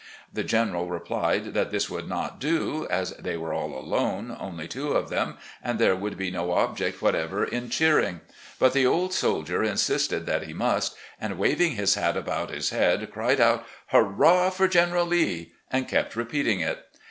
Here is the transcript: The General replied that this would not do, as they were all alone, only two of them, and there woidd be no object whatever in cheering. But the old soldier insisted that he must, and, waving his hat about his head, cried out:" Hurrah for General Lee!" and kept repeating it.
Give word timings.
The 0.33 0.43
General 0.43 0.87
replied 0.89 1.53
that 1.53 1.69
this 1.69 1.87
would 1.87 2.09
not 2.09 2.39
do, 2.39 2.87
as 2.89 3.11
they 3.17 3.37
were 3.37 3.53
all 3.53 3.77
alone, 3.77 4.35
only 4.39 4.67
two 4.67 4.93
of 4.93 5.09
them, 5.11 5.37
and 5.63 5.77
there 5.77 5.95
woidd 5.95 6.17
be 6.17 6.31
no 6.31 6.53
object 6.53 7.03
whatever 7.03 7.43
in 7.43 7.69
cheering. 7.69 8.21
But 8.57 8.73
the 8.73 8.83
old 8.87 9.13
soldier 9.13 9.63
insisted 9.63 10.25
that 10.25 10.47
he 10.47 10.53
must, 10.53 10.95
and, 11.19 11.37
waving 11.37 11.73
his 11.73 11.93
hat 11.93 12.17
about 12.17 12.49
his 12.49 12.71
head, 12.71 13.11
cried 13.13 13.39
out:" 13.39 13.63
Hurrah 13.93 14.49
for 14.49 14.67
General 14.67 15.05
Lee!" 15.05 15.51
and 15.71 15.87
kept 15.87 16.15
repeating 16.15 16.61
it. 16.61 16.83